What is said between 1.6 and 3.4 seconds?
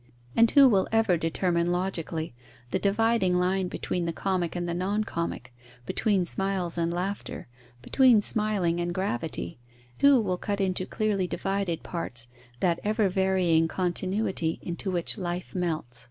logically the dividing